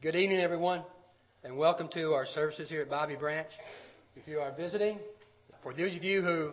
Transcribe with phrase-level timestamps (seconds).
[0.00, 0.84] Good evening, everyone,
[1.42, 3.48] and welcome to our services here at Bobby Branch.
[4.14, 5.00] If you are visiting,
[5.60, 6.52] for those of you who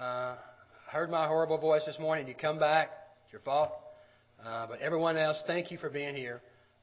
[0.00, 0.36] uh,
[0.90, 2.88] heard my horrible voice this morning, you come back,
[3.24, 3.72] it's your fault.
[4.42, 6.40] Uh, but everyone else, thank you for being here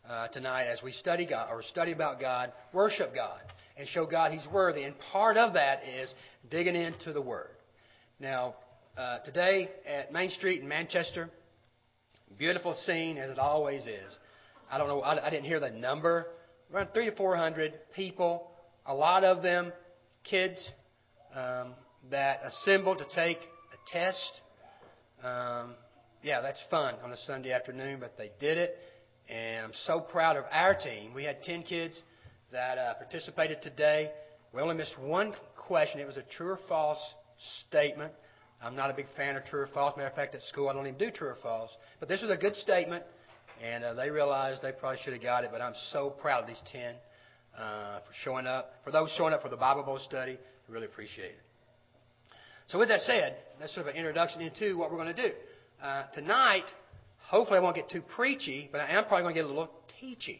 [0.07, 3.41] uh, tonight as we study God, or study about God, worship God,
[3.75, 4.83] and show God He's worthy.
[4.83, 6.13] And part of that is
[6.51, 7.49] digging into the Word.
[8.19, 8.53] Now,
[8.95, 11.31] uh, today at Main Street in Manchester,
[12.37, 14.19] beautiful scene as it always is.
[14.71, 16.27] I don't know, I, I didn't hear the number.
[16.73, 18.51] Around three to four hundred people,
[18.85, 19.71] a lot of them
[20.23, 20.71] kids
[21.35, 21.73] um,
[22.09, 24.41] that assembled to take a test.
[25.23, 25.75] Um,
[26.23, 28.77] yeah, that's fun on a Sunday afternoon, but they did it,
[29.29, 31.13] and I'm so proud of our team.
[31.13, 32.01] We had 10 kids
[32.51, 34.11] that uh, participated today.
[34.53, 35.99] We only missed one question.
[35.99, 37.01] It was a true or false
[37.67, 38.11] statement.
[38.61, 39.95] I'm not a big fan of true or false.
[39.97, 41.69] Matter of fact, at school I don't even do true or false.
[41.99, 43.03] But this was a good statement,
[43.63, 45.49] and uh, they realized they probably should have got it.
[45.51, 46.95] But I'm so proud of these 10
[47.57, 48.73] uh, for showing up.
[48.83, 51.39] For those showing up for the Bible Bowl study, I really appreciate it.
[52.67, 55.33] So with that said, that's sort of an introduction into what we're going to do.
[55.81, 56.65] Uh, tonight,
[57.19, 59.69] hopefully I won't get too preachy, but I am probably going to get a little
[60.01, 60.39] teachy.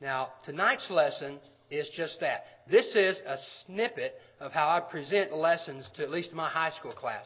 [0.00, 1.38] Now, tonight's lesson
[1.70, 2.44] is just that.
[2.70, 6.92] This is a snippet of how I present lessons to at least my high school
[6.92, 7.24] class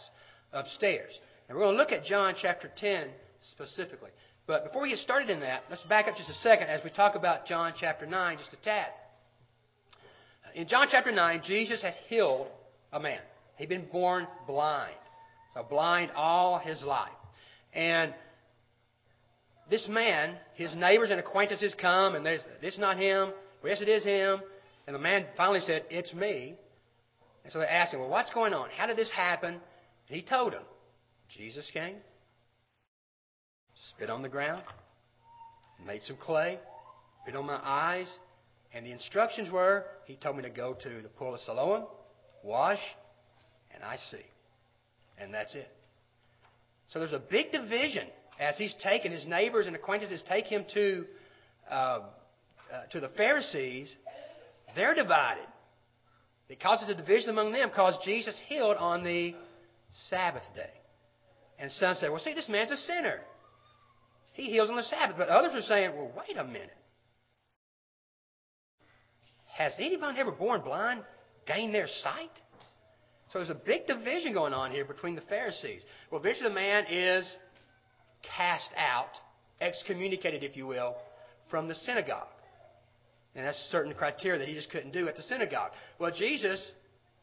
[0.53, 1.13] upstairs.
[1.49, 3.09] And we're going to look at John chapter 10
[3.51, 4.11] specifically.
[4.47, 6.91] But before we get started in that, let's back up just a second as we
[6.91, 8.87] talk about John chapter 9 just a tad.
[10.45, 12.47] Uh, in John chapter 9, Jesus had healed
[12.93, 13.19] a man.
[13.57, 14.95] He'd been born blind.
[15.53, 17.11] So blind all his life.
[17.75, 18.15] And
[19.69, 23.33] this man, his neighbors and acquaintances come, and this is not him.
[23.63, 24.41] Well, yes, it is him.
[24.87, 26.55] And the man finally said, It's me.
[27.43, 28.69] And so they asked him, Well, what's going on?
[28.77, 29.55] How did this happen?
[29.55, 30.63] And he told them,
[31.37, 31.97] Jesus came,
[33.97, 34.63] spit on the ground,
[35.87, 36.59] made some clay,
[37.23, 38.13] spit on my eyes,
[38.75, 41.87] and the instructions were, he told me to go to the pool of Siloam,
[42.45, 42.81] wash,
[43.75, 44.25] and I see.
[45.19, 45.69] And that's it.
[46.89, 48.07] So there's a big division
[48.39, 51.05] as he's taken his neighbors and acquaintances take him to
[51.71, 52.01] uh, uh,
[52.93, 53.93] to the Pharisees.
[54.75, 55.47] They're divided.
[56.49, 59.35] It causes a division among them because Jesus healed on the
[60.11, 60.71] Sabbath day.
[61.59, 63.21] And some say, well, see, this man's a sinner.
[64.37, 65.17] He heals on the Sabbath.
[65.17, 66.71] But others are saying, well, wait a minute.
[69.57, 71.03] Has anyone ever born blind
[71.47, 72.31] gained their sight?
[73.33, 75.83] So there's a big division going on here between the Pharisees.
[76.11, 77.27] Well, eventually the man is
[78.37, 79.09] cast out,
[79.63, 80.97] excommunicated, if you will,
[81.51, 82.29] from the synagogue.
[83.35, 85.71] And that's certain criteria that he just couldn't do at the synagogue.
[85.99, 86.73] Well, Jesus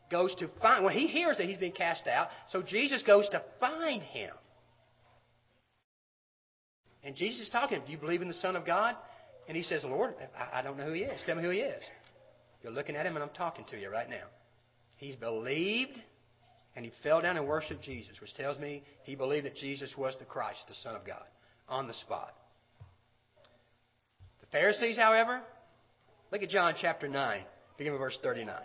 [0.10, 3.44] goes to find, well, he hears that he's been cast out, so Jesus goes to
[3.60, 4.32] find him.
[7.04, 8.96] And Jesus is talking, Do you believe in the Son of God?
[9.48, 10.14] And he says, Lord,
[10.54, 11.20] I don't know who he is.
[11.26, 11.84] Tell me who he is.
[12.62, 14.24] You're looking at him, and I'm talking to you right now.
[14.96, 16.00] He's believed
[16.76, 20.16] and he fell down and worshiped Jesus, which tells me he believed that Jesus was
[20.18, 21.24] the Christ, the Son of God,
[21.70, 22.34] on the spot.
[24.42, 25.42] The Pharisees, however,
[26.32, 27.42] look at John chapter 9,
[27.78, 28.56] beginning with verse 39.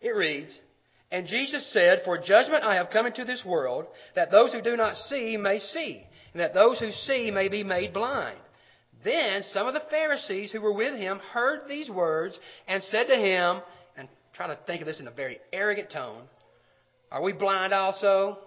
[0.00, 0.56] It reads,
[1.12, 4.76] And Jesus said, For judgment I have come into this world, that those who do
[4.76, 8.38] not see may see, and that those who see may be made blind.
[9.04, 13.16] Then some of the Pharisees who were with him heard these words and said to
[13.16, 13.62] him,
[13.96, 16.22] and try to think of this in a very arrogant tone,
[17.10, 18.38] are we blind also?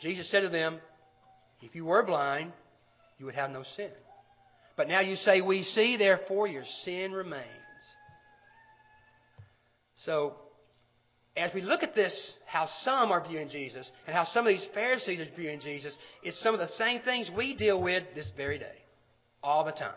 [0.00, 0.78] Jesus said to them,
[1.62, 2.52] If you were blind,
[3.18, 3.90] you would have no sin.
[4.76, 7.46] But now you say, We see, therefore your sin remains.
[10.04, 10.34] So,
[11.36, 14.66] as we look at this, how some are viewing Jesus and how some of these
[14.72, 18.58] Pharisees are viewing Jesus, it's some of the same things we deal with this very
[18.58, 18.76] day,
[19.42, 19.94] all the time.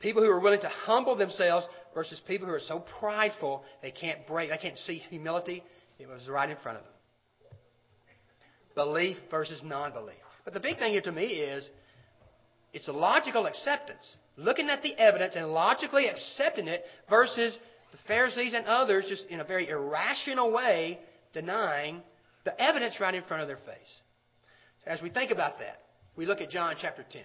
[0.00, 4.26] People who are willing to humble themselves versus people who are so prideful they can't
[4.26, 5.62] break, they can't see humility
[5.98, 6.92] it was right in front of them.
[8.74, 10.16] Belief versus non belief.
[10.44, 11.68] But the big thing here to me is
[12.72, 14.16] it's a logical acceptance.
[14.36, 17.56] Looking at the evidence and logically accepting it versus
[17.92, 20.98] the Pharisees and others just in a very irrational way
[21.32, 22.02] denying
[22.44, 24.00] the evidence right in front of their face.
[24.86, 25.82] As we think about that,
[26.16, 27.22] we look at John chapter 10,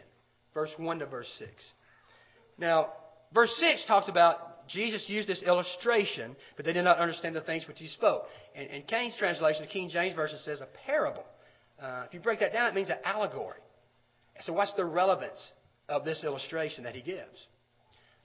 [0.53, 1.49] verse 1 to verse 6.
[2.57, 2.89] Now,
[3.33, 7.67] verse 6 talks about Jesus used this illustration, but they did not understand the things
[7.67, 8.23] which he spoke.
[8.55, 11.23] And, and Kane's translation, the King James Version, says a parable.
[11.81, 13.59] Uh, if you break that down, it means an allegory.
[14.41, 15.51] So, what's the relevance
[15.89, 17.47] of this illustration that he gives?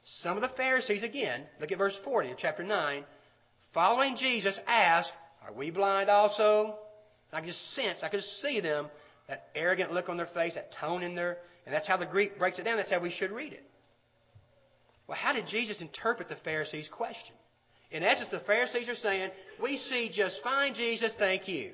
[0.05, 3.05] Some of the Pharisees, again, look at verse 40 of chapter 9,
[3.73, 5.13] following Jesus, asked,
[5.47, 6.75] Are we blind also?
[7.33, 8.91] I could just sense, I could see them,
[9.29, 11.39] that arrogant look on their face, that tone in there.
[11.65, 12.77] And that's how the Greek breaks it down.
[12.77, 13.65] That's how we should read it.
[15.07, 17.35] Well, how did Jesus interpret the Pharisees' question?
[17.91, 19.31] In essence, the Pharisees are saying,
[19.63, 21.73] We see just fine, Jesus, thank you.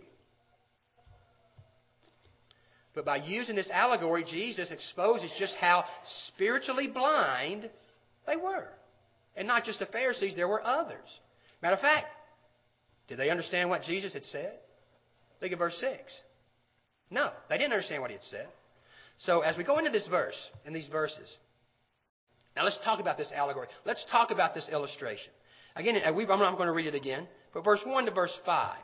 [2.94, 5.84] But by using this allegory, Jesus exposes just how
[6.26, 7.70] spiritually blind
[8.28, 8.68] they were.
[9.36, 11.08] And not just the Pharisees, there were others.
[11.62, 12.06] Matter of fact,
[13.08, 14.52] did they understand what Jesus had said?
[15.40, 16.00] Look at verse 6.
[17.10, 18.48] No, they didn't understand what he had said.
[19.18, 21.36] So as we go into this verse, in these verses,
[22.54, 23.68] now let's talk about this allegory.
[23.84, 25.32] Let's talk about this illustration.
[25.74, 28.76] Again, uh, I'm going to read it again, but verse 1 to verse 5.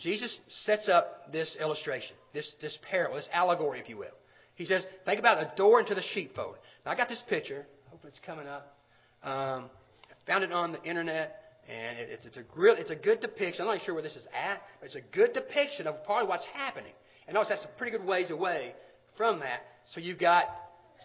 [0.00, 4.06] Jesus sets up this illustration, this, this parable, this allegory, if you will.
[4.54, 6.56] He says, think about a door into the sheepfold.
[6.84, 7.66] Now, I got this picture.
[7.90, 8.76] I hope it's coming up.
[9.24, 9.64] Um,
[10.04, 13.18] I found it on the internet, and it, it's, it's, a real, it's a good
[13.18, 13.62] depiction.
[13.62, 16.28] I'm not even sure where this is at, but it's a good depiction of of
[16.28, 16.92] what's happening.
[17.26, 18.74] And notice that's a pretty good ways away
[19.16, 19.62] from that.
[19.92, 20.44] So you've got,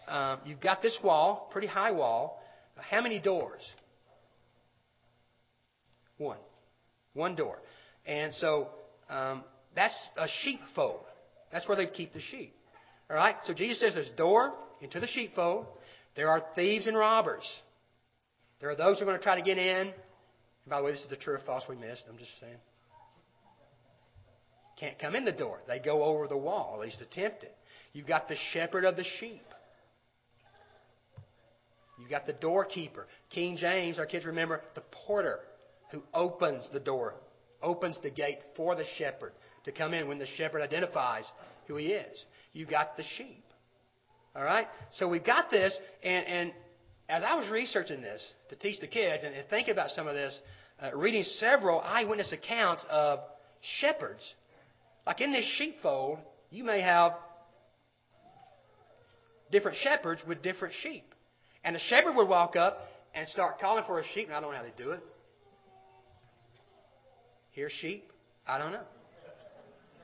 [0.06, 2.40] um, you've got this wall, pretty high wall.
[2.76, 3.62] How many doors?
[6.18, 6.38] One.
[7.14, 7.58] One door.
[8.06, 8.68] And so
[9.10, 9.42] um,
[9.74, 11.00] that's a sheepfold.
[11.50, 12.54] That's where they keep the sheep.
[13.10, 13.34] All right?
[13.42, 15.66] So Jesus says there's door into the sheepfold.
[16.16, 17.46] There are thieves and robbers.
[18.60, 19.88] There are those who are going to try to get in.
[19.88, 19.94] And
[20.68, 22.04] by the way, this is the true or false we missed.
[22.08, 22.56] I'm just saying.
[24.80, 25.58] Can't come in the door.
[25.68, 27.54] They go over the wall, at least attempt it.
[27.92, 29.42] You've got the shepherd of the sheep.
[31.98, 33.06] You've got the doorkeeper.
[33.30, 35.40] King James, our kids remember, the porter
[35.90, 37.14] who opens the door,
[37.62, 39.32] opens the gate for the shepherd
[39.64, 41.24] to come in when the shepherd identifies
[41.66, 42.24] who he is.
[42.52, 43.45] You've got the sheep.
[44.36, 44.66] All right?
[44.92, 46.52] So we've got this, and, and
[47.08, 50.14] as I was researching this to teach the kids and, and thinking about some of
[50.14, 50.38] this,
[50.82, 53.20] uh, reading several eyewitness accounts of
[53.80, 54.22] shepherds,
[55.06, 56.18] like in this sheepfold,
[56.50, 57.12] you may have
[59.50, 61.14] different shepherds with different sheep.
[61.64, 62.78] And a shepherd would walk up
[63.14, 65.00] and start calling for a sheep, and I don't know how they do it.
[67.52, 68.10] Hear sheep?
[68.46, 68.84] I don't know.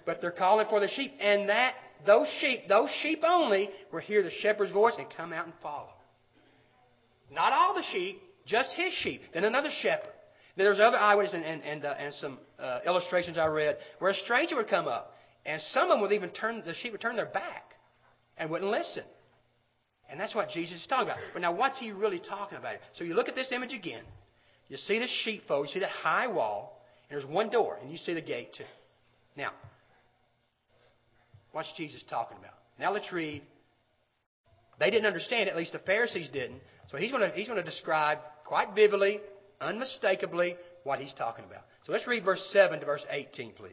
[0.06, 1.12] But they're calling for the sheep.
[1.20, 1.74] And that
[2.06, 5.90] those sheep, those sheep only, will hear the shepherd's voice and come out and follow.
[7.30, 9.22] Not all the sheep, just his sheep.
[9.32, 10.12] Then another shepherd.
[10.56, 14.10] Then there's other eyewitnesses and, and, and, uh, and some uh, illustrations I read where
[14.10, 15.14] a stranger would come up,
[15.46, 17.72] and some of them would even turn, the sheep would turn their back
[18.36, 19.04] and wouldn't listen.
[20.10, 21.18] And that's what Jesus is talking about.
[21.32, 22.76] But now, what's he really talking about?
[22.94, 24.02] So you look at this image again.
[24.68, 27.96] You see the sheepfold, you see that high wall, and there's one door, and you
[27.96, 28.64] see the gate too.
[29.36, 29.52] Now,
[31.52, 32.54] what's Jesus talking about?
[32.78, 33.42] Now let's read.
[34.80, 36.60] They didn't understand, at least the Pharisees didn't.
[36.90, 39.20] So he's going to, he's going to describe quite vividly,
[39.60, 41.62] unmistakably, what he's talking about.
[41.84, 43.72] So let's read verse 7 to verse 18, please.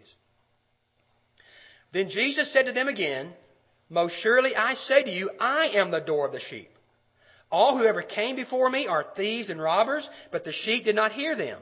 [1.93, 3.33] Then Jesus said to them again,
[3.89, 6.69] Most surely I say to you, I am the door of the sheep.
[7.51, 11.13] All who ever came before me are thieves and robbers, but the sheep did not
[11.13, 11.59] hear them.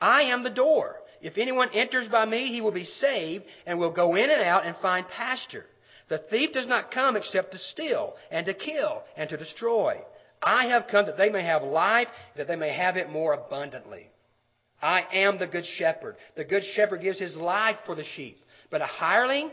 [0.00, 0.96] I am the door.
[1.26, 4.64] If anyone enters by me, he will be saved and will go in and out
[4.64, 5.66] and find pasture.
[6.08, 10.00] The thief does not come except to steal and to kill and to destroy.
[10.40, 12.06] I have come that they may have life,
[12.36, 14.08] that they may have it more abundantly.
[14.80, 16.14] I am the good shepherd.
[16.36, 18.38] The good shepherd gives his life for the sheep.
[18.70, 19.50] But a hireling,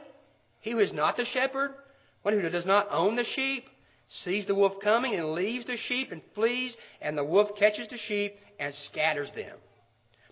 [0.59, 1.71] he who is not the shepherd,
[2.21, 3.65] one who does not own the sheep,
[4.23, 7.97] sees the wolf coming and leaves the sheep and flees, and the wolf catches the
[7.97, 9.57] sheep and scatters them.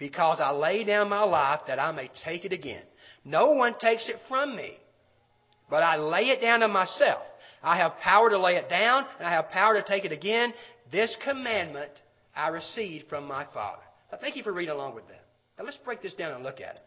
[0.00, 2.82] because I lay down my life that I may take it again.
[3.24, 4.72] No one takes it from me,
[5.68, 7.22] but I lay it down of myself.
[7.62, 10.54] I have power to lay it down, and I have power to take it again.
[10.90, 11.92] This commandment
[12.34, 13.82] I received from my Father.
[14.10, 15.24] Now, thank you for reading along with that.
[15.58, 16.82] Now, let's break this down and look at it.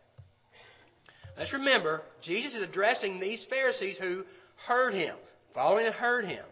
[1.38, 4.24] Let's remember, Jesus is addressing these Pharisees who
[4.67, 5.15] heard him,
[5.53, 6.43] following and heard him.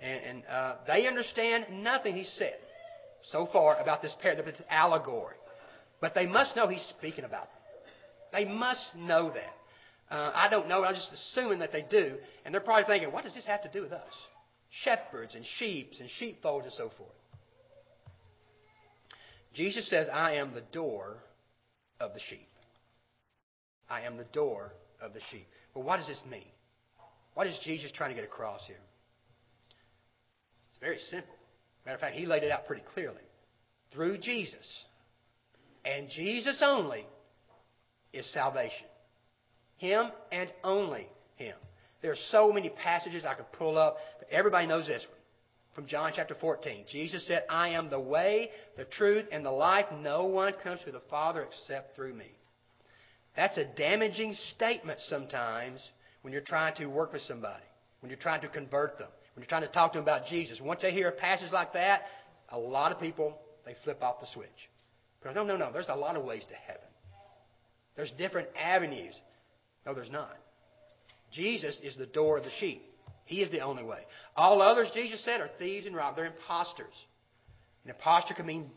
[0.00, 2.56] And, and uh, they understand nothing he said
[3.30, 5.36] so far about this parable, this allegory.
[6.00, 7.50] But they must know he's speaking about them.
[8.32, 10.14] They must know that.
[10.14, 10.84] Uh, I don't know.
[10.84, 12.16] I'm just assuming that they do.
[12.44, 14.12] And they're probably thinking, what does this have to do with us?
[14.70, 17.10] Shepherds and sheep and sheepfolds and so forth.
[19.54, 21.16] Jesus says, I am the door
[21.98, 22.48] of the sheep.
[23.88, 25.46] I am the door of the sheep.
[25.74, 26.44] Well, what does this mean?
[27.34, 28.76] What is Jesus trying to get across here?
[30.68, 31.34] It's very simple.
[31.84, 33.22] Matter of fact, he laid it out pretty clearly.
[33.92, 34.84] Through Jesus,
[35.86, 37.06] and Jesus only
[38.12, 38.86] is salvation.
[39.78, 41.54] Him and only Him.
[42.02, 45.16] There are so many passages I could pull up, but everybody knows this one.
[45.74, 46.86] From John chapter 14.
[46.90, 49.86] Jesus said, I am the way, the truth, and the life.
[50.00, 52.30] No one comes to the Father except through me.
[53.36, 55.86] That's a damaging statement sometimes
[56.22, 57.62] when you're trying to work with somebody,
[58.00, 60.60] when you're trying to convert them, when you're trying to talk to them about Jesus.
[60.64, 62.02] Once they hear a passage like that,
[62.48, 64.48] a lot of people, they flip off the switch.
[65.32, 65.72] No, no, no.
[65.72, 66.82] There's a lot of ways to heaven.
[67.94, 69.18] There's different avenues.
[69.84, 70.36] No, there's not.
[71.32, 72.82] Jesus is the door of the sheep.
[73.24, 74.00] He is the only way.
[74.36, 76.16] All others, Jesus said, are thieves and robbers.
[76.16, 77.04] They're imposters.
[77.84, 78.70] An impostor can mean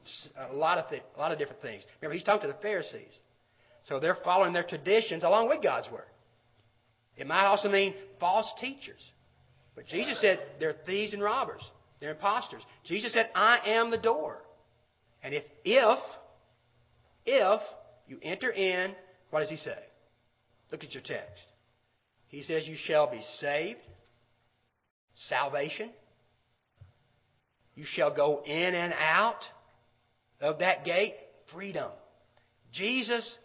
[0.52, 1.84] a lot of th- a lot of different things.
[2.00, 3.18] Remember, he's talking to the Pharisees,
[3.84, 6.06] so they're following their traditions along with God's word.
[7.18, 9.02] It might also mean false teachers.
[9.76, 11.62] But Jesus said they're thieves and robbers.
[12.00, 12.64] They're imposters.
[12.86, 14.44] Jesus said, "I am the door."
[15.24, 16.00] And if if
[17.30, 17.62] if
[18.08, 18.94] you enter in,
[19.30, 19.78] what does he say?
[20.72, 21.44] Look at your text.
[22.28, 23.80] He says, You shall be saved,
[25.14, 25.90] salvation.
[27.76, 29.42] You shall go in and out
[30.42, 31.14] of that gate,
[31.54, 31.90] freedom.
[32.74, 33.38] Jesus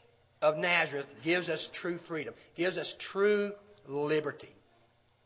[0.43, 3.53] of Nazareth gives us true freedom, gives us true
[3.87, 4.55] liberty.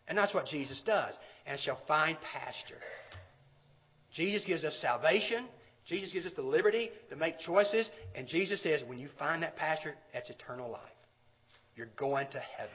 [0.07, 1.15] And that's what Jesus does,
[1.47, 2.81] and shall find pasture.
[4.15, 5.47] Jesus gives us salvation.
[5.89, 7.89] Jesus gives us the liberty to make choices.
[8.15, 10.83] And Jesus says, when you find that pasture, that's eternal life.
[11.77, 12.75] You're going to heaven.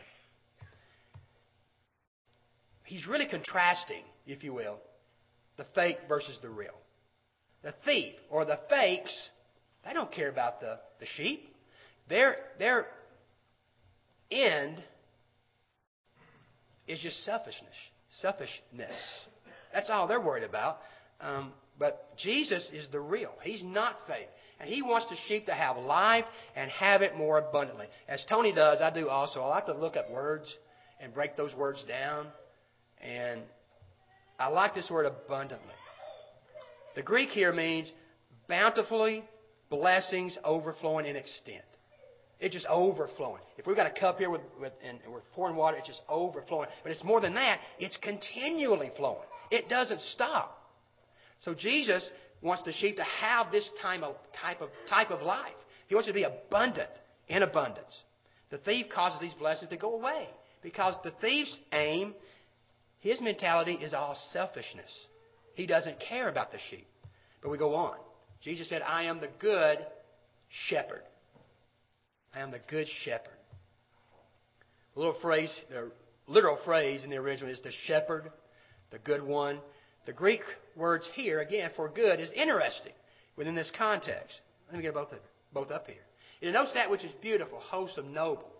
[2.86, 4.78] He's really contrasting, if you will,
[5.58, 6.74] the fake versus the real.
[7.62, 9.30] The thief or the fakes,
[9.86, 11.48] they don't care about the, the sheep.
[12.10, 12.88] Their, their
[14.32, 14.82] end
[16.88, 17.76] is just selfishness.
[18.20, 18.96] Selfishness.
[19.74, 20.80] That's all they're worried about.
[21.22, 23.32] Um, but Jesus is the real.
[23.42, 24.28] He's not fake.
[24.60, 27.88] And He wants the sheep to have life and have it more abundantly.
[28.08, 29.42] As Tony does, I do also.
[29.42, 30.56] I like to look up words
[31.02, 32.28] and break those words down.
[33.02, 33.42] And
[34.40, 35.74] I like this word abundantly.
[36.96, 37.92] The Greek here means
[38.48, 39.24] bountifully,
[39.70, 41.64] blessings overflowing in extent.
[42.40, 43.42] It's just overflowing.
[43.58, 46.68] If we've got a cup here with, with, and we're pouring water, it's just overflowing.
[46.84, 47.60] But it's more than that.
[47.80, 49.28] It's continually flowing.
[49.50, 50.63] It doesn't stop.
[51.44, 52.10] So Jesus
[52.42, 55.52] wants the sheep to have this type of, type of, type of life.
[55.88, 56.90] He wants it to be abundant,
[57.28, 58.02] in abundance.
[58.50, 60.28] The thief causes these blessings to go away
[60.62, 62.14] because the thief's aim,
[63.00, 65.08] his mentality is all selfishness.
[65.56, 66.88] He doesn't care about the sheep.
[67.42, 67.98] But we go on.
[68.42, 69.80] Jesus said, I am the good
[70.70, 71.04] shepherd.
[72.34, 73.28] I am the good shepherd.
[74.94, 75.92] The little phrase, the
[76.28, 78.32] literal phrase in the original is the shepherd,
[78.92, 79.60] the good one.
[80.06, 80.42] The Greek
[80.76, 82.92] words here, again, for good, is interesting
[83.38, 84.42] within this context.
[84.68, 85.10] Let me get both,
[85.54, 86.04] both up here.
[86.42, 88.52] It denotes that which is beautiful, wholesome, noble,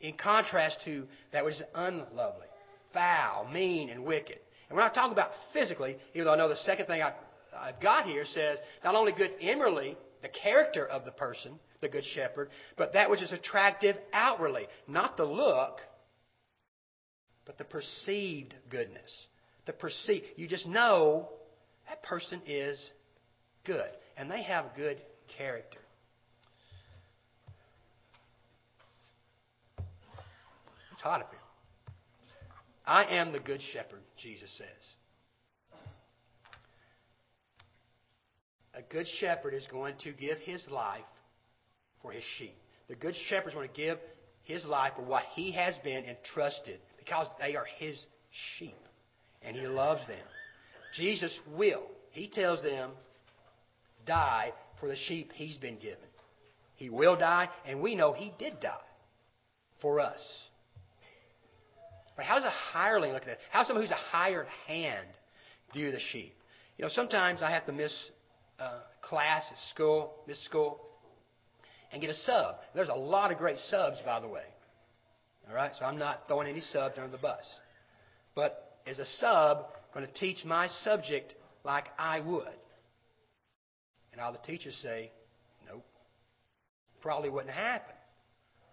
[0.00, 2.46] in contrast to that which is unlovely,
[2.92, 4.38] foul, mean, and wicked.
[4.68, 7.12] And we're not talking about physically, even though I know the second thing I,
[7.56, 12.04] I've got here says not only good inwardly, the character of the person, the good
[12.04, 14.66] shepherd, but that which is attractive outwardly.
[14.88, 15.78] Not the look,
[17.46, 19.26] but the perceived goodness.
[19.68, 20.22] The perceive.
[20.36, 21.28] You just know
[21.90, 22.82] that person is
[23.66, 24.96] good and they have good
[25.36, 25.80] character.
[30.92, 31.94] It's hot up here.
[32.86, 35.80] I am the good shepherd, Jesus says.
[38.72, 41.02] A good shepherd is going to give his life
[42.00, 42.56] for his sheep.
[42.88, 43.98] The good shepherd is going to give
[44.44, 48.02] his life for what he has been entrusted because they are his
[48.58, 48.87] sheep
[49.42, 50.18] and he loves them.
[50.96, 52.90] Jesus will, he tells them,
[54.06, 55.98] die for the sheep he's been given.
[56.76, 58.76] He will die, and we know he did die
[59.80, 60.20] for us.
[62.16, 63.38] But how does a hireling look at that?
[63.50, 65.06] How someone who's a hired hand
[65.72, 66.34] view the sheep?
[66.76, 67.92] You know, sometimes I have to miss
[68.58, 70.80] uh, class at school, miss school,
[71.92, 72.56] and get a sub.
[72.74, 74.42] There's a lot of great subs, by the way.
[75.48, 77.42] All right, so I'm not throwing any subs under the bus.
[78.34, 82.46] But is a sub going to teach my subject like I would?
[84.12, 85.10] And all the teachers say,
[85.68, 85.84] nope.
[87.00, 87.94] Probably wouldn't happen.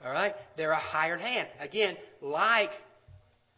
[0.04, 0.34] All right?
[0.58, 1.48] They're a hired hand.
[1.60, 2.72] Again, like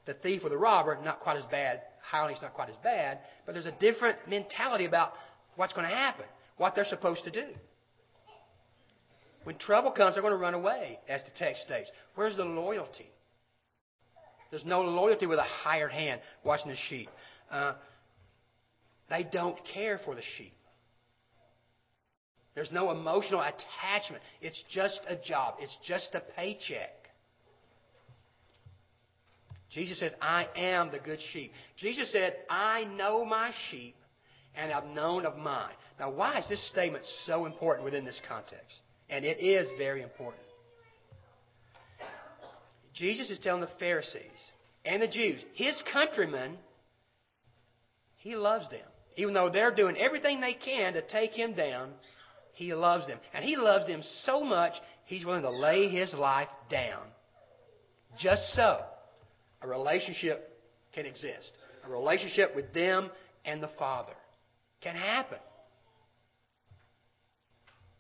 [0.06, 1.82] the thief or the robber, not quite as bad.
[2.02, 5.12] Hireling's not quite as bad, but there's a different mentality about
[5.56, 6.26] what's going to happen,
[6.58, 7.46] what they're supposed to do.
[9.44, 11.90] When trouble comes, they're going to run away, as the text states.
[12.16, 13.10] Where's the loyalty?
[14.50, 17.10] There's no loyalty with a hired hand watching the sheep.
[17.52, 17.74] Uh,
[19.10, 20.54] they don't care for the sheep.
[22.56, 24.24] There's no emotional attachment.
[24.42, 26.90] It's just a job, it's just a paycheck.
[29.70, 31.52] Jesus says, I am the good sheep.
[31.78, 33.96] Jesus said, I know my sheep
[34.56, 35.74] and I've known of mine.
[36.00, 38.74] Now, why is this statement so important within this context?
[39.10, 40.42] And it is very important.
[42.98, 44.22] Jesus is telling the Pharisees
[44.84, 46.58] and the Jews, his countrymen,
[48.18, 48.86] he loves them.
[49.16, 51.92] Even though they're doing everything they can to take him down,
[52.54, 53.20] he loves them.
[53.34, 54.74] And he loves them so much,
[55.06, 57.02] he's willing to lay his life down.
[58.20, 58.80] Just so
[59.62, 60.50] a relationship
[60.94, 61.52] can exist.
[61.86, 63.12] A relationship with them
[63.46, 64.14] and the Father
[64.82, 65.40] can happen.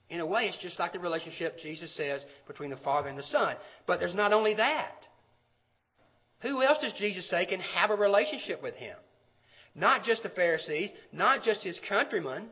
[0.10, 3.24] In a way, it's just like the relationship Jesus says between the Father and the
[3.24, 3.56] Son.
[3.86, 5.06] But there's not only that.
[6.42, 8.96] Who else does Jesus say can have a relationship with him?
[9.76, 12.46] Not just the Pharisees, not just his countrymen.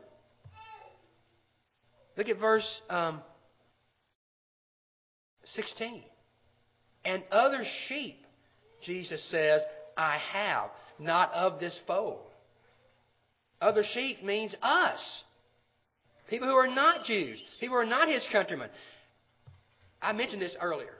[2.16, 3.20] Look at verse um,
[5.44, 6.02] 16.
[7.04, 8.26] And other sheep,
[8.82, 9.62] Jesus says,
[9.96, 12.20] I have, not of this fold.
[13.60, 15.24] Other sheep means us.
[16.28, 18.68] People who are not Jews, people who are not his countrymen.
[20.02, 20.94] I mentioned this earlier,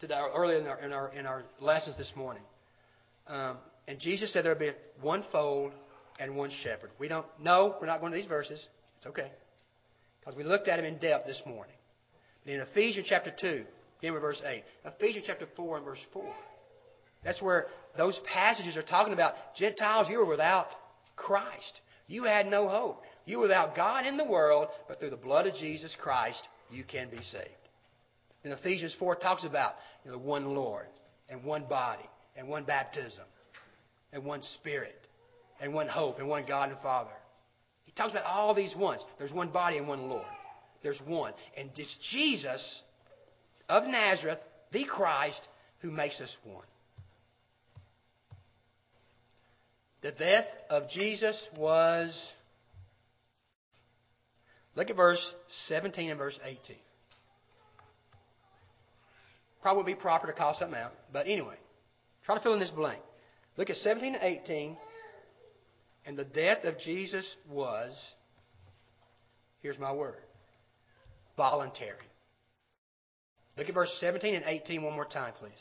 [0.00, 2.42] today, earlier in our, in our, in our lessons this morning.
[3.26, 3.56] Um,
[3.88, 5.72] and Jesus said there would be one fold
[6.18, 6.90] and one shepherd.
[6.98, 8.64] We don't know, we're not going to these verses.
[8.98, 9.30] It's okay.
[10.20, 11.74] Because we looked at them in depth this morning.
[12.44, 13.64] But in Ephesians chapter 2,
[14.00, 14.62] begin with verse 8.
[14.84, 16.24] Ephesians chapter 4 and verse 4.
[17.24, 20.68] That's where those passages are talking about Gentiles, you were without
[21.16, 21.80] Christ.
[22.06, 23.02] You had no hope.
[23.26, 26.84] You were without God in the world, but through the blood of Jesus Christ, you
[26.84, 27.48] can be saved.
[28.44, 29.74] And Ephesians 4 talks about
[30.04, 30.86] you know, the one Lord,
[31.28, 33.24] and one body, and one baptism,
[34.12, 34.96] and one Spirit,
[35.60, 37.10] and one hope, and one God and Father.
[37.84, 39.04] He talks about all these ones.
[39.18, 40.24] There's one body and one Lord.
[40.82, 41.34] There's one.
[41.56, 42.82] And it's Jesus
[43.68, 44.38] of Nazareth,
[44.72, 45.40] the Christ,
[45.80, 46.64] who makes us one.
[50.02, 52.32] The death of Jesus was.
[54.76, 55.34] Look at verse
[55.68, 56.76] 17 and verse 18.
[59.62, 61.56] Probably would be proper to call something out, but anyway,
[62.24, 63.00] try to fill in this blank.
[63.56, 64.76] Look at 17 and 18.
[66.06, 67.92] And the death of Jesus was,
[69.60, 70.16] here's my word,
[71.36, 71.96] voluntary.
[73.58, 75.52] Look at verse 17 and 18 one more time, please.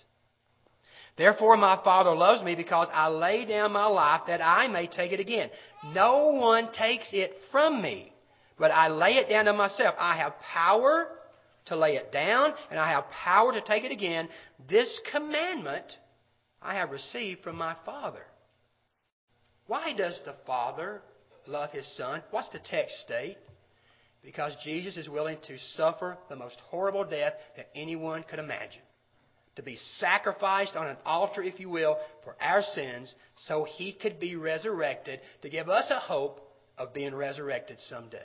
[1.17, 5.12] Therefore, my Father loves me because I lay down my life that I may take
[5.12, 5.50] it again.
[5.93, 8.13] No one takes it from me,
[8.60, 9.95] but I lay it down to myself.
[9.98, 11.08] I have power
[11.67, 14.28] to lay it down, and I have power to take it again.
[14.67, 15.86] This commandment
[16.62, 18.24] I have received from my Father.
[19.67, 21.02] Why does the Father
[21.48, 22.22] love his Son?
[22.32, 23.38] What's the text state?
[24.24, 28.82] Because Jesus is willing to suffer the most horrible death that anyone could imagine
[29.56, 34.17] to be sacrificed on an altar, if you will, for our sins, so he could
[34.17, 36.39] be resurrected to give us a hope
[36.78, 38.17] of being resurrected someday.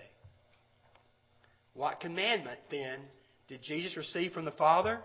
[1.75, 2.99] What commandment, then,
[3.49, 5.01] did Jesus receive from the Father?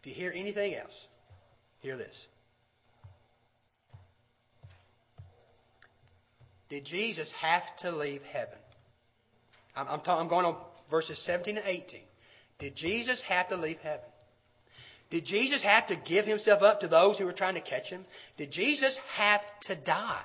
[0.00, 1.06] If you hear anything else,
[1.80, 2.26] hear this.
[6.68, 8.58] Did Jesus have to leave heaven?
[9.74, 10.56] I'm, I'm, I'm going on
[10.90, 12.00] verses 17 and 18.
[12.58, 14.06] Did Jesus have to leave heaven?
[15.10, 18.04] Did Jesus have to give himself up to those who were trying to catch him?
[18.36, 20.24] Did Jesus have to die?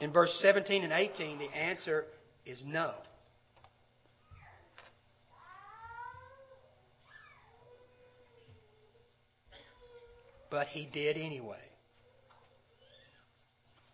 [0.00, 2.04] In verse 17 and 18, the answer
[2.44, 2.92] is no.
[10.50, 11.56] But he did anyway.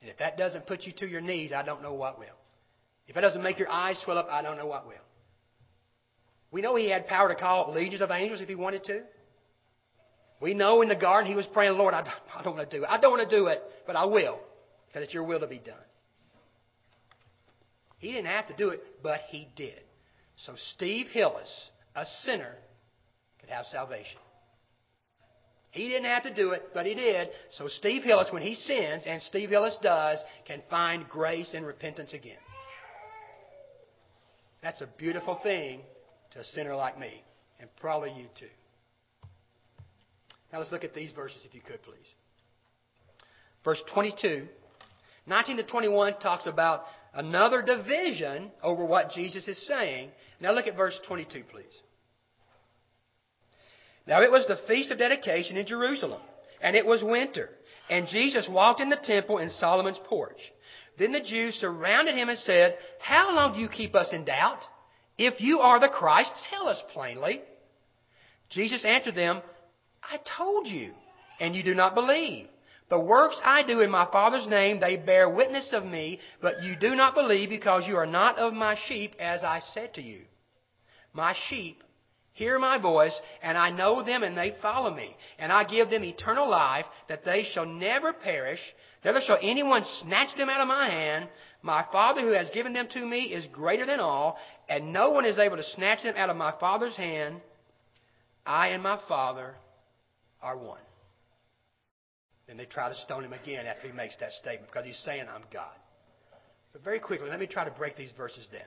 [0.01, 2.27] And if that doesn't put you to your knees, I don't know what will.
[3.07, 4.95] If it doesn't make your eyes swell up, I don't know what will.
[6.51, 9.03] We know he had power to call legions of angels if he wanted to.
[10.41, 12.77] We know in the garden he was praying, Lord, I don't, I don't want to
[12.77, 12.89] do it.
[12.91, 14.39] I don't want to do it, but I will,
[14.89, 15.77] because it's your will to be done.
[18.01, 19.81] He didn't have to do it, but he did.
[20.37, 22.55] So Steve Hillis, a sinner,
[23.39, 24.19] could have salvation.
[25.71, 27.29] He didn't have to do it, but he did.
[27.53, 32.13] So Steve Hillis, when he sins, and Steve Hillis does, can find grace and repentance
[32.13, 32.39] again.
[34.63, 35.81] That's a beautiful thing
[36.33, 37.23] to a sinner like me,
[37.61, 38.47] and probably you too.
[40.53, 41.97] Now let's look at these verses, if you could, please.
[43.65, 44.49] Verse 22,
[45.27, 46.85] 19 to 21 talks about
[47.15, 50.11] another division over what Jesus is saying.
[50.41, 51.65] Now look at verse 22, please.
[54.07, 56.21] Now it was the feast of dedication in Jerusalem,
[56.61, 57.51] and it was winter,
[57.89, 60.39] and Jesus walked in the temple in Solomon's porch.
[60.99, 64.61] Then the Jews surrounded him and said, How long do you keep us in doubt?
[65.17, 67.41] If you are the Christ, tell us plainly.
[68.51, 69.43] Jesus answered them,
[70.03, 70.93] I told you,
[71.39, 72.47] and you do not believe.
[72.91, 76.75] The works I do in my Father's name, they bear witness of me, but you
[76.75, 80.23] do not believe because you are not of my sheep, as I said to you.
[81.13, 81.85] My sheep
[82.33, 85.17] hear my voice, and I know them, and they follow me.
[85.39, 88.61] And I give them eternal life, that they shall never perish,
[89.05, 91.29] neither shall anyone snatch them out of my hand.
[91.63, 94.37] My Father who has given them to me is greater than all,
[94.69, 97.41] and no one is able to snatch them out of my Father's hand.
[98.45, 99.55] I and my Father
[100.43, 100.81] are one.
[102.51, 105.23] Then they try to stone him again after he makes that statement because he's saying,
[105.33, 105.71] I'm God.
[106.73, 108.63] But very quickly, let me try to break these verses down.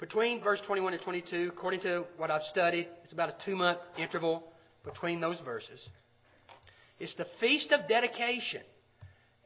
[0.00, 3.78] Between verse 21 and 22, according to what I've studied, it's about a two month
[3.96, 4.42] interval
[4.84, 5.88] between those verses.
[6.98, 8.62] It's the Feast of Dedication.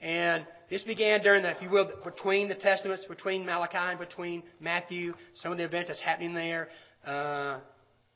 [0.00, 4.42] And this began during the, if you will, between the Testaments, between Malachi and between
[4.60, 6.68] Matthew, some of the events that's happening there.
[7.04, 7.58] Uh,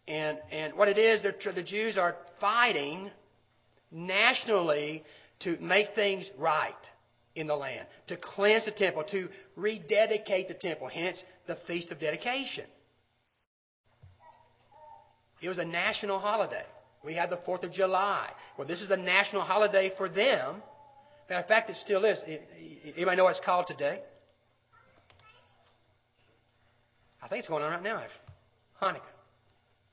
[0.09, 3.11] and, and what it is, the Jews are fighting
[3.93, 5.05] nationally
[5.41, 6.75] to make things right
[7.35, 12.01] in the land, to cleanse the temple, to rededicate the temple, hence the Feast of
[12.01, 12.65] Dedication.
[15.41, 16.65] It was a national holiday.
[17.05, 18.29] We had the 4th of July.
[18.57, 20.63] Well, this is a national holiday for them.
[21.29, 22.23] Matter of fact, it still is.
[22.95, 24.01] Anybody know what it's called today?
[27.21, 28.03] I think it's going on right now.
[28.81, 29.01] Hanukkah.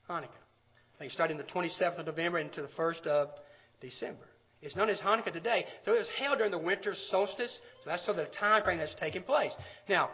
[0.08, 0.24] Hanukkah.
[0.24, 3.28] I think starting the 27th of November into the 1st of
[3.80, 4.26] December.
[4.62, 5.64] It's known as Hanukkah today.
[5.84, 7.60] So it was held during the winter solstice.
[7.82, 9.54] So that's sort of the time frame that's taking place.
[9.88, 10.10] Now,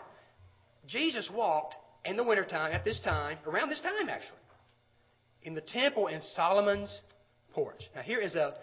[0.87, 1.75] Jesus walked
[2.05, 4.39] in the wintertime, at this time, around this time actually,
[5.43, 7.01] in the temple in Solomon's
[7.53, 7.81] porch.
[7.95, 8.55] Now, here is a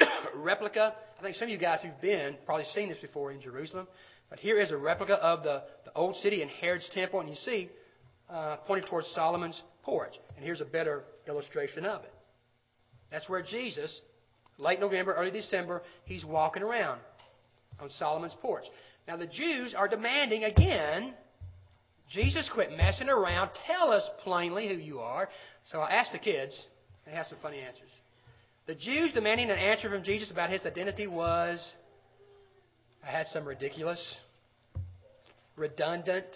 [0.34, 0.94] replica.
[1.18, 3.86] I think some of you guys who've been probably seen this before in Jerusalem.
[4.30, 7.36] But here is a replica of the, the old city in Herod's temple, and you
[7.36, 7.70] see,
[8.28, 10.12] uh, pointing towards Solomon's porch.
[10.36, 12.12] And here's a better illustration of it.
[13.10, 14.00] That's where Jesus
[14.58, 17.00] late November, early December, he's walking around
[17.80, 18.64] on Solomon's porch.
[19.06, 21.14] Now, the Jews are demanding again,
[22.10, 23.50] Jesus, quit messing around.
[23.66, 25.28] Tell us plainly who you are.
[25.70, 26.60] So I asked the kids,
[27.06, 27.90] they have some funny answers.
[28.66, 31.72] The Jews demanding an answer from Jesus about his identity was,
[33.02, 34.18] I had some ridiculous,
[35.56, 36.26] redundant.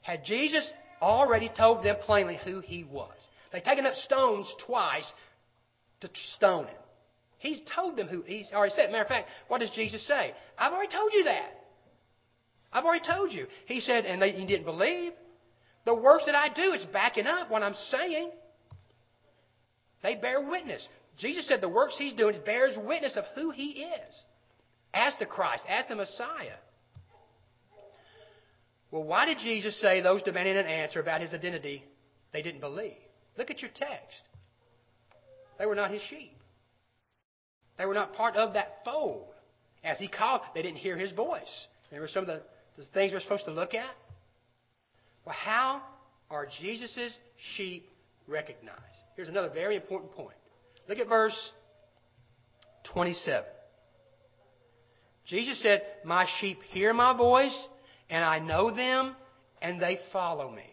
[0.00, 3.12] Had Jesus already told them plainly who he was?
[3.52, 5.12] They'd taken up stones twice
[6.00, 6.76] to stone him.
[7.44, 8.90] He's told them who he's already said.
[8.90, 10.32] Matter of fact, what does Jesus say?
[10.56, 11.50] I've already told you that.
[12.72, 13.46] I've already told you.
[13.66, 15.12] He said, and they, you didn't believe.
[15.84, 18.30] The works that I do, it's backing up what I'm saying.
[20.02, 20.88] They bear witness.
[21.18, 24.24] Jesus said the works he's doing bears witness of who he is
[24.94, 26.56] as the Christ, as the Messiah.
[28.90, 31.84] Well, why did Jesus say those demanding an answer about his identity,
[32.32, 32.96] they didn't believe?
[33.36, 34.22] Look at your text.
[35.58, 36.38] They were not his sheep.
[37.78, 39.26] They were not part of that fold.
[39.82, 41.66] As he called, they didn't hear his voice.
[41.90, 42.42] Remember some of the,
[42.76, 43.90] the things we're supposed to look at?
[45.24, 45.82] Well, how
[46.30, 47.18] are Jesus'
[47.56, 47.88] sheep
[48.26, 48.78] recognized?
[49.16, 50.36] Here's another very important point.
[50.88, 51.36] Look at verse
[52.92, 53.44] 27.
[55.26, 57.66] Jesus said, My sheep hear my voice,
[58.10, 59.16] and I know them,
[59.62, 60.66] and they follow me.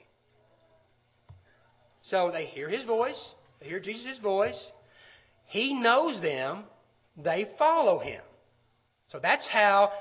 [2.04, 4.72] So they hear his voice, they hear Jesus' voice.
[5.48, 6.64] He knows them,
[7.18, 8.22] they follow him.
[9.10, 9.92] So that's how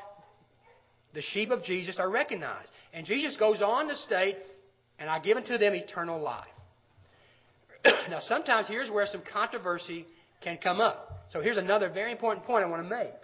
[1.14, 2.70] the sheep of Jesus are recognized.
[2.92, 4.36] And Jesus goes on to state,
[4.98, 6.46] and I give unto them eternal life.
[8.08, 10.06] now, sometimes here's where some controversy
[10.42, 11.26] can come up.
[11.30, 13.14] So here's another very important point I want to make.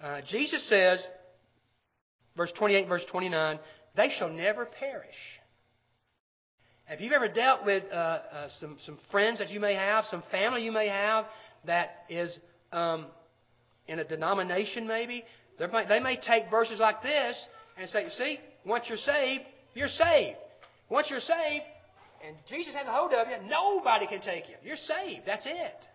[0.00, 1.02] Uh, Jesus says,
[2.36, 3.58] verse 28, verse 29,
[3.96, 5.14] they shall never perish.
[6.88, 10.22] If you've ever dealt with uh, uh, some, some friends that you may have, some
[10.30, 11.26] family you may have
[11.66, 12.36] that is
[12.72, 13.06] um,
[13.88, 15.24] in a denomination maybe,
[15.58, 17.36] may, they may take verses like this
[17.78, 20.36] and say, see, once you're saved, you're saved.
[20.88, 21.64] Once you're saved,
[22.26, 24.56] and Jesus has a hold of you, nobody can take you.
[24.62, 25.22] You're saved.
[25.26, 25.86] That's it.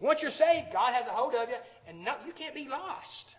[0.00, 1.54] Once you're saved, God has a hold of you,
[1.88, 3.36] and no, you can't be lost.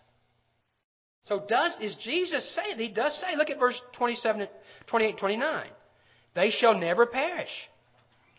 [1.24, 2.78] So does is Jesus saying?
[2.78, 3.36] He does say.
[3.36, 4.46] Look at verse 27,
[4.86, 5.66] 28, 29.
[6.34, 7.50] They shall never perish.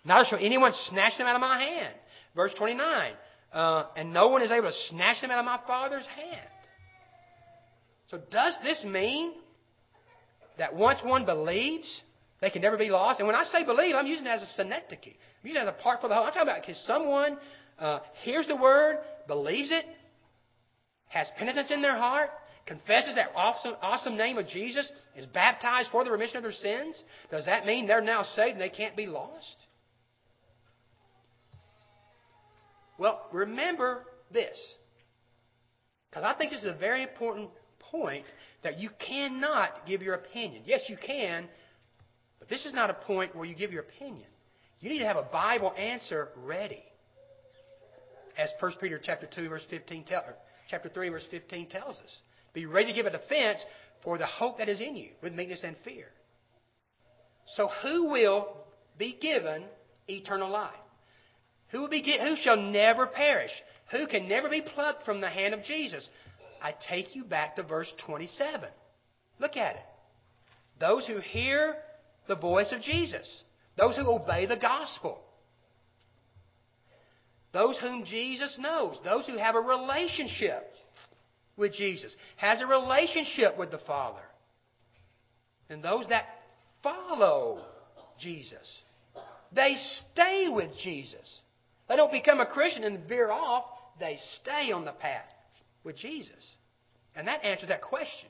[0.05, 1.93] Neither shall anyone snatch them out of my hand.
[2.35, 3.13] Verse 29
[3.53, 6.49] uh, and no one is able to snatch them out of my Father's hand.
[8.07, 9.33] So, does this mean
[10.57, 12.01] that once one believes,
[12.41, 13.19] they can never be lost?
[13.19, 15.15] And when I say believe, I'm using it as a synecdoche.
[15.43, 16.25] I'm using it as a part for the whole.
[16.25, 17.37] I'm talking about because someone
[17.79, 19.85] uh, hears the word, believes it,
[21.09, 22.29] has penitence in their heart,
[22.65, 27.01] confesses that awesome, awesome name of Jesus, is baptized for the remission of their sins,
[27.31, 29.55] does that mean they're now saved and they can't be lost?
[32.97, 34.57] Well, remember this.
[36.09, 38.25] Because I think this is a very important point
[38.63, 40.63] that you cannot give your opinion.
[40.65, 41.47] Yes, you can,
[42.39, 44.27] but this is not a point where you give your opinion.
[44.79, 46.83] You need to have a Bible answer ready.
[48.37, 50.23] As 1 Peter chapter 2 verse 15 tell,
[50.69, 52.19] chapter 3 verse 15 tells us.
[52.53, 53.63] Be ready to give a defense
[54.03, 56.05] for the hope that is in you with meekness and fear.
[57.55, 58.57] So who will
[58.97, 59.63] be given
[60.07, 60.73] eternal life?
[61.71, 63.51] Who will be who shall never perish?
[63.91, 66.09] Who can never be plucked from the hand of Jesus?
[66.61, 68.69] I take you back to verse 27.
[69.39, 69.81] Look at it.
[70.79, 71.75] Those who hear
[72.27, 73.43] the voice of Jesus,
[73.77, 75.19] those who obey the gospel,
[77.53, 80.71] those whom Jesus knows, those who have a relationship
[81.55, 84.21] with Jesus, has a relationship with the Father,
[85.69, 86.25] and those that
[86.83, 87.63] follow
[88.19, 88.81] Jesus.
[89.51, 89.75] They
[90.13, 91.41] stay with Jesus.
[91.87, 93.65] They don't become a Christian and veer off.
[93.99, 95.33] They stay on the path
[95.83, 96.55] with Jesus.
[97.15, 98.29] And that answers that question.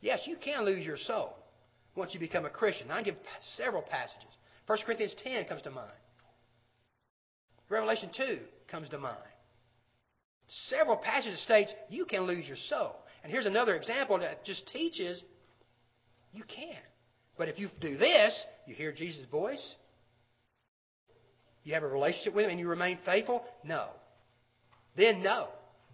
[0.00, 1.34] Yes, you can lose your soul
[1.96, 2.90] once you become a Christian.
[2.90, 3.16] I give
[3.56, 4.28] several passages.
[4.66, 5.90] 1 Corinthians 10 comes to mind.
[7.68, 8.38] Revelation 2
[8.70, 9.16] comes to mind.
[10.68, 12.96] Several passages states you can lose your soul.
[13.22, 15.22] And here's another example that just teaches
[16.32, 16.76] you can.
[17.38, 19.74] But if you do this, you hear Jesus' voice,
[21.64, 23.88] you have a relationship with Him, and you remain faithful, no.
[24.96, 25.48] Then no.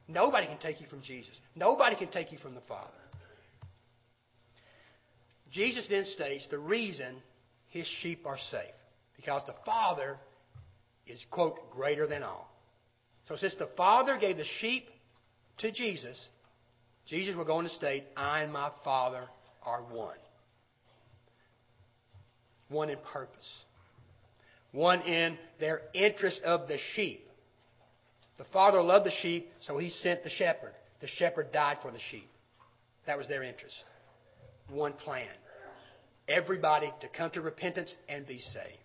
[0.09, 1.39] Nobody can take you from Jesus.
[1.55, 2.91] Nobody can take you from the Father.
[5.53, 7.17] Jesus then states the reason
[7.69, 8.75] his sheep are safe.
[9.17, 10.17] Because the Father
[11.07, 12.51] is, quote, greater than all.
[13.29, 14.89] So since the Father gave the sheep
[15.59, 16.21] to Jesus,
[17.07, 19.25] Jesus will go on to state, I and my Father
[19.65, 20.17] are one.
[22.69, 23.65] One in purpose.
[24.73, 27.27] One in their interest of the sheep.
[28.39, 30.73] The Father loved the sheep, so he sent the shepherd.
[31.01, 32.29] The shepherd died for the sheep.
[33.07, 33.75] That was their interest.
[34.71, 35.27] One plan.
[36.29, 38.77] Everybody to come to repentance and be saved.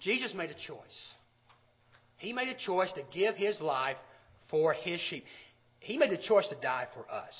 [0.00, 1.12] Jesus made a choice.
[2.18, 3.96] He made a choice to give his life
[4.50, 5.24] for his sheep.
[5.80, 7.34] He made a choice to die for us.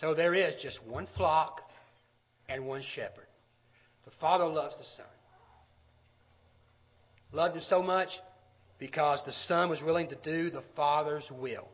[0.00, 1.60] So there is just one flock
[2.48, 3.26] and one shepherd.
[4.04, 5.06] The Father loves the Son.
[7.32, 8.10] Loved him so much
[8.78, 11.68] because the Son was willing to do the Father's will.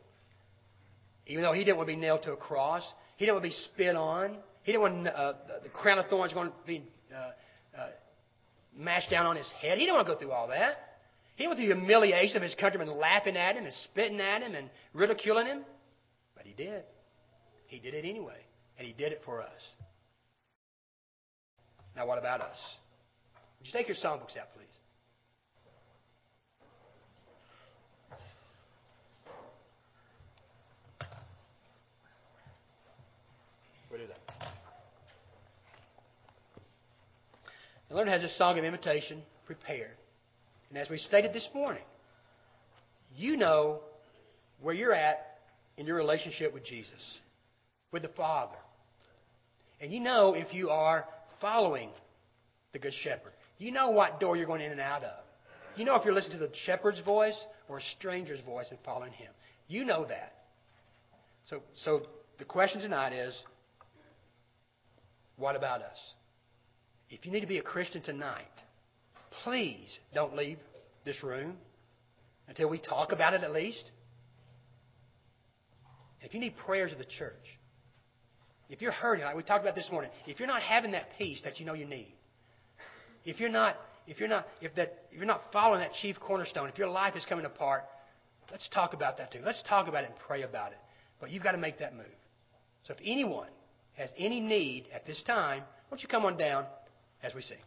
[1.27, 2.83] Even though he didn't want to be nailed to a cross,
[3.17, 6.33] he didn't want to be spit on, he didn't want uh, the crown of thorns
[6.33, 6.83] going to be
[7.15, 7.87] uh, uh,
[8.77, 9.79] mashed down on his head.
[9.79, 10.77] He didn't want to go through all that.
[11.37, 14.55] He went through the humiliation of his countrymen laughing at him and spitting at him
[14.55, 15.65] and ridiculing him.
[16.37, 16.83] But he did.
[17.67, 18.41] He did it anyway.
[18.77, 19.49] And he did it for us.
[21.99, 22.57] Now, what about us?
[23.59, 24.69] Would you take your songbooks out, please?
[33.89, 34.49] What is that?
[37.89, 39.97] The Lord has a song of invitation prepared.
[40.69, 41.83] And as we stated this morning,
[43.17, 43.81] you know
[44.63, 45.41] where you're at
[45.77, 47.19] in your relationship with Jesus,
[47.91, 48.55] with the Father.
[49.81, 51.05] And you know if you are
[51.41, 51.91] following
[52.73, 53.33] the Good Shepherd.
[53.59, 55.25] You know what door you're going in and out of.
[55.77, 59.13] You know if you're listening to the shepherd's voice or a stranger's voice and following
[59.13, 59.31] him.
[59.69, 60.35] You know that.
[61.45, 62.03] So, so
[62.39, 63.41] the question tonight is
[65.37, 65.99] what about us?
[67.11, 68.45] If you need to be a Christian tonight,
[69.45, 70.59] please don't leave
[71.05, 71.57] this room
[72.49, 73.91] until we talk about it at least.
[76.21, 77.33] If you need prayers of the church,
[78.69, 81.41] if you're hurting, like we talked about this morning, if you're not having that peace
[81.45, 82.15] that you know you need,
[83.25, 83.77] if you're not,
[84.07, 87.17] if you're not, if that, if you're not following that chief cornerstone, if your life
[87.17, 87.85] is coming apart,
[88.51, 89.41] let's talk about that too.
[89.45, 90.79] Let's talk about it and pray about it.
[91.21, 92.07] But you've got to make that move.
[92.85, 93.49] So if anyone
[93.97, 96.65] has any need at this time, why don't you come on down
[97.23, 97.59] as we sing?